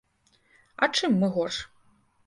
А 0.83 0.89
чым 0.97 1.11
мы 1.21 1.33
горш? 1.39 1.65